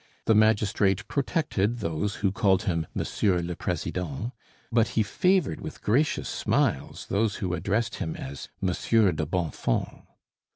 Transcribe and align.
The 0.25 0.33
magistrate 0.33 1.07
protected 1.07 1.77
those 1.77 2.15
who 2.25 2.31
called 2.31 2.63
him 2.63 2.87
Monsieur 2.95 3.39
le 3.39 3.55
president, 3.55 4.31
but 4.71 4.87
he 4.97 5.03
favored 5.03 5.61
with 5.61 5.83
gracious 5.83 6.27
smiles 6.27 7.05
those 7.05 7.35
who 7.35 7.53
addressed 7.53 7.97
him 7.97 8.15
as 8.15 8.49
Monsieur 8.59 9.11
de 9.11 9.27
Bonfons. 9.27 10.01